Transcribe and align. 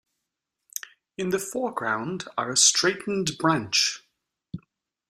In 1.15 1.29
the 1.29 1.37
foreground 1.37 2.27
are 2.35 2.49
a 2.49 2.57
straightened 2.57 3.37
branch. 3.37 4.01